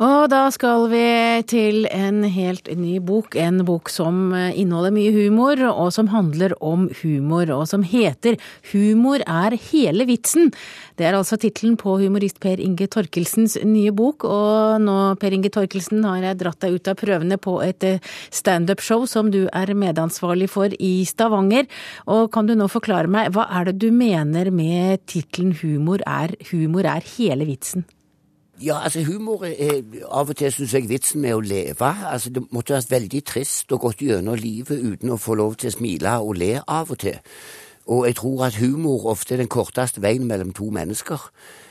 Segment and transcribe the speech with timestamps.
[0.00, 1.00] Og da skal vi
[1.44, 3.34] til en helt ny bok.
[3.36, 8.38] En bok som inneholder mye humor, og som handler om humor, og som heter
[8.70, 10.54] Humor er hele vitsen.
[10.96, 14.24] Det er altså tittelen på humorist Per Inge Torkelsens nye bok.
[14.24, 17.88] Og nå, Per Inge Torkelsen, har jeg dratt deg ut av prøvene på et
[18.32, 21.68] standup-show som du er medansvarlig for i Stavanger.
[22.08, 26.00] Og kan du nå forklare meg, hva er det du mener med tittelen Humor
[26.48, 27.84] humor er hele vitsen?
[28.62, 29.80] Ja, altså humor er
[30.12, 33.72] Av og til syns jeg vitsen med å leve altså Det måtte vært veldig trist
[33.72, 37.00] å gått gjennom livet uten å få lov til å smile og le av og
[37.00, 37.16] til.
[37.88, 41.24] Og jeg tror at humor ofte er den korteste veien mellom to mennesker.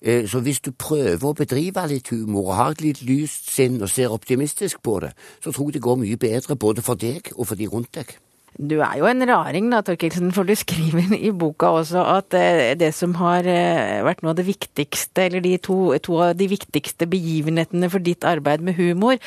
[0.00, 3.92] Så hvis du prøver å bedrive litt humor og har et litt lyst sinn og
[3.92, 5.12] ser optimistisk på det,
[5.44, 8.16] så tror jeg det går mye bedre både for deg og for de rundt deg.
[8.58, 12.34] Du er jo en raring da, Torkelsen, for du skriver i boka også at
[12.80, 13.46] det som har
[14.04, 18.26] vært noe av det viktigste, eller de to, to av de viktigste begivenhetene for ditt
[18.26, 19.22] arbeid med humor,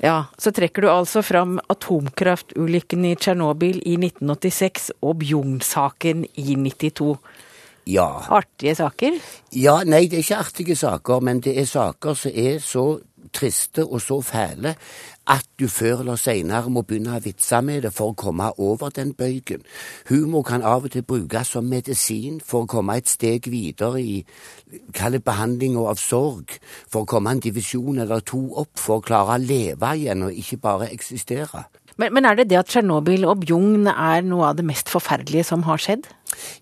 [0.00, 7.12] ja, så trekker du altså fram atomkraftulykken i Tsjernobyl i 1986 og Bjugn-saken i 92.
[7.90, 8.06] Ja.
[8.32, 9.18] Artige saker?
[9.56, 12.86] Ja, nei, det er ikke artige saker, men det er saker som er så
[13.32, 14.74] triste og så fæle
[15.30, 18.90] at du før eller seinere må begynne å vitse med det for å komme over
[18.94, 19.62] den bøygen.
[20.08, 24.16] Humor kan av og til brukes som medisin for å komme et steg videre i
[24.96, 26.56] kall det behandling av sorg,
[26.90, 30.42] for å komme en divisjon eller to opp, for å klare å leve igjen og
[30.42, 31.68] ikke bare eksistere.
[32.00, 35.46] Men, men er det det at Tsjernobyl og Bjugn er noe av det mest forferdelige
[35.50, 36.08] som har skjedd?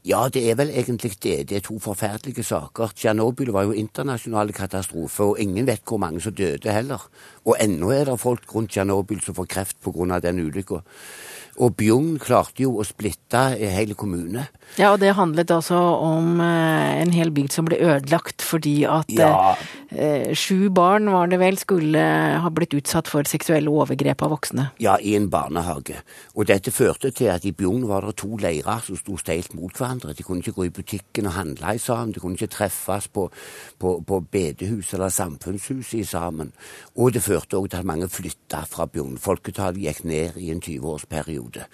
[0.07, 1.49] Ja, det er vel egentlig det.
[1.51, 2.95] Det er to forferdelige saker.
[2.95, 7.09] Tsjernobyl var jo internasjonal katastrofe, og ingen vet hvor mange som døde heller.
[7.45, 10.21] Og ennå er det folk rundt Tsjernobyl som får kreft pga.
[10.21, 10.83] den ulykka.
[11.59, 14.45] Og Bjugn klarte jo å splitte hele kommune.
[14.79, 19.57] Ja, og det handlet altså om en hel bygd som ble ødelagt fordi at ja.
[19.91, 22.05] eh, sju barn, var det vel, skulle
[22.45, 24.69] ha blitt utsatt for seksuelle overgrep av voksne.
[24.83, 25.99] Ja, i en barnehage.
[26.37, 29.77] Og dette førte til at i Bjugn var det to leirer som sto steilt mot
[29.77, 30.15] hverandre.
[30.17, 33.29] De kunne ikke gå i butikken og handle sammen, de kunne ikke treffes på,
[33.79, 36.53] på, på bedehus eller samfunnshuset sammen.
[36.97, 39.19] Og det førte òg til at mange flytta fra Bjugn.
[39.19, 41.67] Folketallet gikk ned i en 20-årsperiode.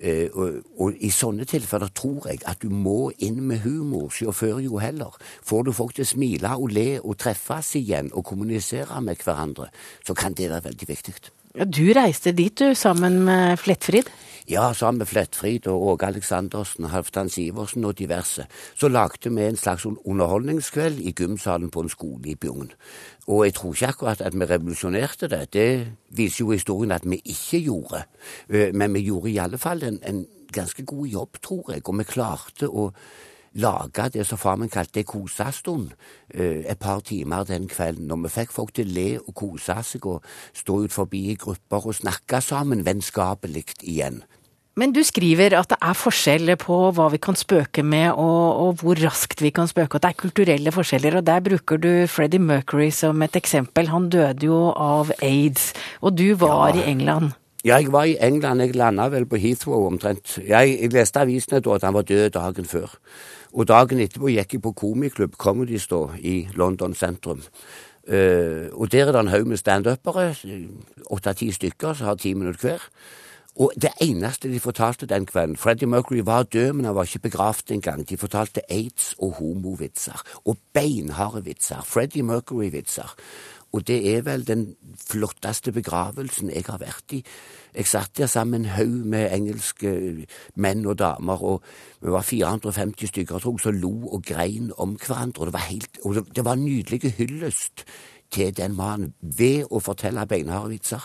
[0.00, 4.62] Eh, og, og, i sånne tilfeller tror jeg at du må inn med humor, sjåfør
[4.64, 5.16] jo heller.
[5.46, 9.70] Får du folk til å smile og le og treffes igjen og kommunisere med hverandre,
[10.06, 11.37] så kan det være veldig viktig.
[11.58, 14.06] Ja, du reiste dit, du, sammen med Flettfrid?
[14.46, 18.44] Ja, sammen med Flettfrid og Åge Aleksandersen, Halvdan Sivertsen og diverse.
[18.78, 22.70] Så lagde vi en slags underholdningskveld i gymsalen på en skole i Bjugn.
[23.26, 25.42] Og jeg tror ikke akkurat at vi revolusjonerte det.
[25.52, 28.04] Det viser jo historien at vi ikke gjorde.
[28.72, 31.82] Men vi gjorde i alle fall en, en ganske god jobb, tror jeg.
[31.88, 32.92] Og vi klarte å
[33.58, 35.92] lage det som far min kalte kosestund
[36.30, 38.10] et par timer den kvelden.
[38.14, 40.24] Og vi fikk folk til å le og kose seg og
[40.56, 44.22] stå ut forbi i grupper og snakke sammen vennskapelig igjen.
[44.78, 48.76] Men du skriver at det er forskjell på hva vi kan spøke med og, og,
[48.78, 51.18] hvor raskt vi kan spøke, at det er kulturelle forskjeller.
[51.18, 53.90] Og der bruker du Freddie Mercury som et eksempel.
[53.90, 56.84] Han døde jo av aids, og du var ja.
[56.84, 57.34] i England.
[57.64, 58.60] Ja, jeg var i England.
[58.62, 60.38] Jeg landa vel på Heathrow omtrent.
[60.38, 62.94] Jeg, jeg leste avisene da at han var død dagen før.
[63.52, 67.42] Og dagen etterpå gikk jeg på komiklubb Comedy Store i London sentrum.
[68.08, 70.34] Uh, og der er det en haug med standupere,
[71.10, 72.86] åtte-ti stykker, som har ti minutter hver.
[73.58, 77.26] Og det eneste de fortalte den kvelden Freddie Mercury var død, men han var ikke
[77.26, 78.08] begravd engang.
[78.08, 80.22] De fortalte aids og homovitser.
[80.44, 81.82] Og beinharde vitser.
[81.84, 83.14] Freddie Mercury-vitser.
[83.72, 84.64] Og det er vel den
[85.10, 87.22] flotteste begravelsen jeg har vært i.
[87.74, 89.90] Jeg satt der sammen med en haug med engelske
[90.56, 91.62] menn og damer, og
[92.00, 95.40] vi var 450 stykker, tror jeg, som lo og grein om hverandre.
[95.40, 97.84] Og det var, helt, og det var nydelig hyllest
[98.30, 99.12] til den mannen.
[99.20, 101.04] Ved å fortelle beinharde vitser,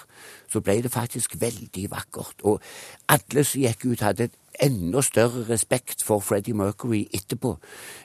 [0.52, 2.44] så ble det faktisk veldig vakkert.
[2.44, 2.62] Og
[3.12, 4.30] alle som gikk ut, hadde
[4.64, 7.58] enda større respekt for Freddie Mercury etterpå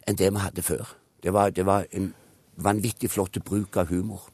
[0.09, 0.97] enn det vi hadde før.
[1.23, 2.13] Det var, det var en
[2.57, 4.27] vanvittig flott bruk av humor.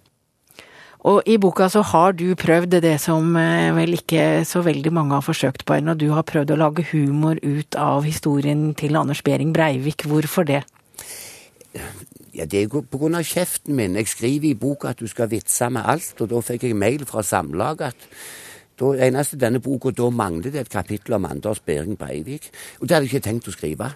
[1.04, 3.34] Og i boka så har du prøvd det som
[3.76, 5.92] vel ikke så veldig mange har forsøkt på ennå.
[6.00, 10.06] Du har prøvd å lage humor ut av historien til Anders Behring Breivik.
[10.08, 10.62] Hvorfor det?
[12.34, 13.94] Ja, Det er på grunn av kjeften min.
[13.94, 17.04] Jeg skriver i boka at du skal vitse med alt, og da fikk jeg mail
[17.06, 18.08] fra Samlaget at
[18.80, 22.50] da, eneste denne boka da manglet et kapittel om Anders Behring Breivik.
[22.80, 23.92] Og det hadde jeg ikke tenkt å skrive.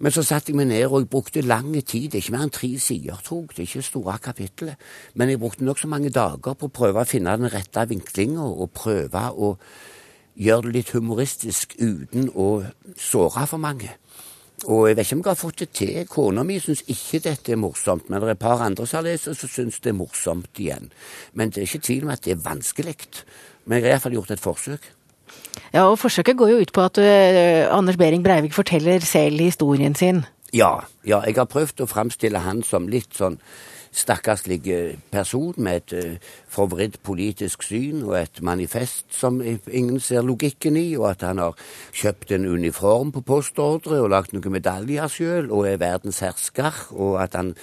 [0.00, 2.14] Men så satte jeg meg ned, og jeg brukte lang tid.
[2.16, 3.52] Ikke mer enn tre sider, tok.
[3.52, 4.80] Det er ikke store kapittelet.
[5.14, 8.72] Men jeg brukte nokså mange dager på å prøve å finne den rette vinklinga, og
[8.72, 9.54] prøve å
[10.40, 12.48] gjøre det litt humoristisk uten å
[12.96, 13.92] såre for mange.
[14.68, 15.92] Og jeg vet ikke om jeg har fått det til.
[16.08, 19.06] Kona mi syns ikke dette er morsomt, men det er et par andre som har
[19.08, 20.90] lest det, som syns det er morsomt igjen.
[21.32, 22.96] Men det er ikke tvil om at det er vanskelig.
[23.64, 24.90] Men jeg har iallfall gjort et forsøk.
[25.72, 29.94] Ja, og forsøket går jo ut på at uh, Anders Behring Breivik forteller selv historien
[29.94, 30.24] sin.
[30.52, 33.38] Ja, ja, jeg har prøvd å framstille han som litt sånn
[33.94, 34.62] stakkarslig
[35.10, 40.88] person med et uh, forvridd politisk syn og et manifest som ingen ser logikken i,
[40.98, 41.58] og at han har
[41.94, 47.18] kjøpt en uniform på postordre og lagt noen medaljer sjøl og er verdens hersker, og
[47.22, 47.54] at han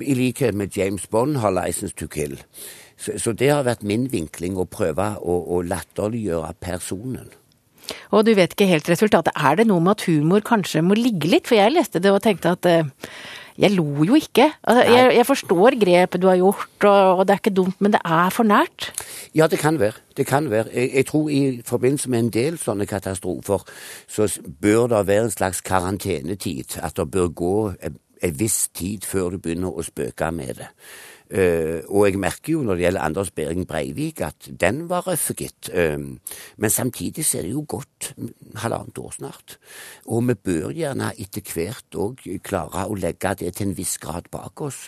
[0.00, 2.38] i likhet med James Bond har license to kill.
[2.98, 7.28] Så, så det har vært min vinkling å prøve å, å latterliggjøre personen.
[8.12, 9.32] Og du vet ikke helt resultatet.
[9.36, 11.48] Er det noe med at humor kanskje må ligge litt?
[11.48, 13.12] For jeg leste det og tenkte at uh,
[13.58, 14.46] jeg lo jo ikke.
[14.62, 17.94] Altså, jeg, jeg, forstår grepet du har gjort, og, og, det er ikke dumt, men
[17.94, 18.90] det er for nært.
[19.34, 19.98] Ja, det kan være.
[20.16, 20.70] Det kan være.
[20.74, 23.64] Jeg, jeg, tror i forbindelse med en del sånne katastrofer,
[24.06, 24.28] så
[24.62, 26.78] bør det være en slags karantenetid.
[26.82, 27.56] At det bør gå
[28.22, 30.68] en, viss tid før du begynner å spøke med det.
[31.28, 35.26] Uh, og jeg merker jo når det gjelder Anders Behring Breivik, at den var røff,
[35.36, 35.68] gitt.
[35.68, 36.16] Uh,
[36.56, 38.14] men samtidig så er det jo gått
[38.62, 39.58] halvannet år snart.
[40.08, 44.30] Og vi bør gjerne etter hvert òg klare å legge det til en viss grad
[44.32, 44.86] bak oss,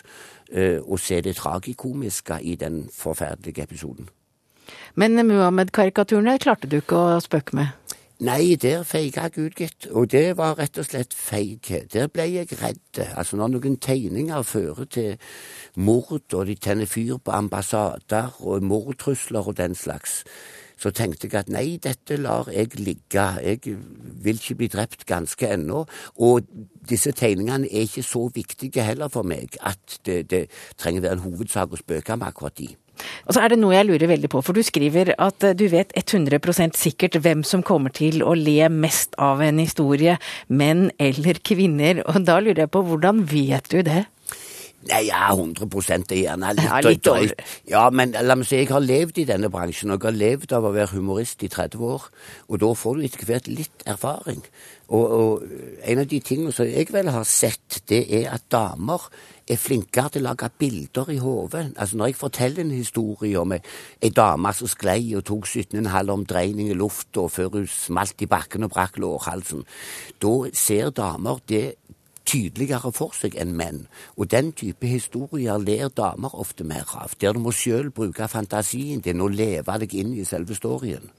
[0.55, 4.09] uh, og se det tragikomiske i den forferdelige episoden.
[4.95, 7.77] Men Muhammed-karikaturene klarte du ikke å spøke med?
[8.21, 9.87] Nei, der feiga jeg ut, gitt.
[9.97, 11.87] Og det var rett og slett feighet.
[11.89, 12.99] Der ble jeg redd.
[13.17, 15.15] Altså, når noen tegninger fører til
[15.81, 20.21] mord, og de tenner fyr på ambassader og mordtrusler og den slags,
[20.77, 23.25] så tenkte jeg at nei, dette lar jeg ligge.
[23.41, 23.73] Jeg
[24.21, 25.87] vil ikke bli drept ganske ennå.
[26.21, 26.45] Og
[26.89, 30.45] disse tegningene er ikke så viktige heller for meg at det, det
[30.77, 32.69] trenger være en hovedsak å spøke med akkurat de.
[33.27, 35.67] Og så er det noe jeg lurer veldig på, for du skriver at eh, du
[35.71, 40.17] vet 100% sikkert hvem som kommer til å le mest av en historie,
[40.47, 42.03] menn eller kvinner.
[42.07, 44.05] Og da lurer jeg på, hvordan vet du det?
[44.89, 45.67] Nei, ja, 100
[46.09, 47.41] er gjerne litt, ja, litt drøyt.
[47.69, 50.55] Ja, men la meg si, jeg har levd i denne bransjen, og jeg har levd
[50.57, 52.07] av å være humorist i 30 år.
[52.49, 54.41] Og da får du etter hvert litt erfaring.
[54.89, 55.43] Og, og
[55.85, 59.05] en av de tingene som jeg vel har sett, det er at damer
[59.51, 61.63] er flinkere til å lage bilder i hodet.
[61.77, 66.73] Altså når jeg forteller en historie om ei dame som sklei og tok 17,5 omdreining
[66.73, 69.63] i lufta før hun smalt i bakken og brakk lårhalsen,
[70.23, 71.65] da ser damer det
[72.31, 73.85] tydeligere for seg enn menn.
[74.17, 79.03] Og den type historier ler damer ofte mer av, der du må sjøl bruke fantasien
[79.03, 81.11] din og leve deg inn i selve storyen.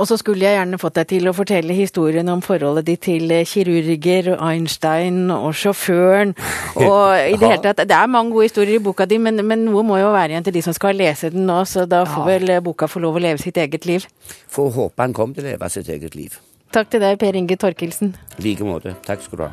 [0.00, 3.32] Og så skulle jeg gjerne fått deg til å fortelle historien om forholdet ditt til
[3.44, 6.32] kirurger, Einstein og sjåføren.
[6.80, 9.66] Og i det hele tatt, det er mange gode historier i boka di, men, men,
[9.68, 12.24] noe må jo være igjen til de som skal lese den nå, så da får
[12.30, 14.06] vel boka få lov å leve sitt eget liv.
[14.52, 16.40] Får håpe han kommer til å leve sitt eget liv.
[16.72, 18.16] Takk til deg, Per Inge Torkelsen.
[18.38, 18.96] I like måte.
[19.04, 19.52] Takk skal du ha.